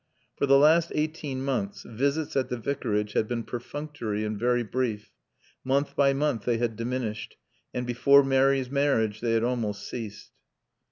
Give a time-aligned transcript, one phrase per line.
[0.35, 5.11] For the last eighteen months visits at the Vicarage had been perfunctory and very brief,
[5.63, 7.37] month by month they had diminished,
[7.71, 10.31] and before Mary's marriage they had almost ceased.